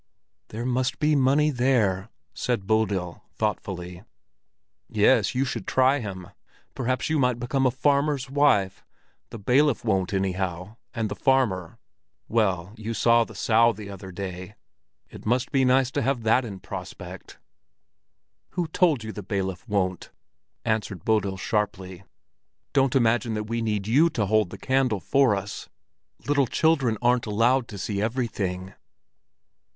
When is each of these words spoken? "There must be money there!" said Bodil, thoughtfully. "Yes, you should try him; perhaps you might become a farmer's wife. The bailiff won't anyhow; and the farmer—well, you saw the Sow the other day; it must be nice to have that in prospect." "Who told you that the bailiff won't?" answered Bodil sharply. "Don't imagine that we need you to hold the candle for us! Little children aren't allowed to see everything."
"There 0.47 0.65
must 0.65 0.97
be 0.97 1.15
money 1.15 1.51
there!" 1.51 2.09
said 2.33 2.65
Bodil, 2.65 3.21
thoughtfully. 3.35 4.01
"Yes, 4.89 5.35
you 5.35 5.45
should 5.45 5.67
try 5.67 5.99
him; 5.99 6.29
perhaps 6.73 7.07
you 7.07 7.19
might 7.19 7.37
become 7.39 7.67
a 7.67 7.69
farmer's 7.69 8.27
wife. 8.27 8.83
The 9.29 9.37
bailiff 9.37 9.85
won't 9.85 10.11
anyhow; 10.11 10.77
and 10.95 11.07
the 11.07 11.15
farmer—well, 11.15 12.73
you 12.77 12.95
saw 12.95 13.23
the 13.23 13.35
Sow 13.35 13.73
the 13.73 13.91
other 13.91 14.11
day; 14.11 14.55
it 15.11 15.23
must 15.27 15.51
be 15.51 15.63
nice 15.63 15.91
to 15.91 16.01
have 16.01 16.23
that 16.23 16.45
in 16.45 16.61
prospect." 16.61 17.37
"Who 18.53 18.65
told 18.69 19.03
you 19.03 19.11
that 19.11 19.21
the 19.21 19.27
bailiff 19.27 19.67
won't?" 19.69 20.09
answered 20.65 21.05
Bodil 21.05 21.37
sharply. 21.37 22.05
"Don't 22.73 22.95
imagine 22.95 23.35
that 23.35 23.43
we 23.43 23.61
need 23.61 23.85
you 23.85 24.09
to 24.09 24.25
hold 24.25 24.49
the 24.49 24.57
candle 24.57 24.99
for 24.99 25.35
us! 25.35 25.69
Little 26.27 26.47
children 26.47 26.97
aren't 27.03 27.27
allowed 27.27 27.67
to 27.67 27.77
see 27.77 28.01
everything." 28.01 28.73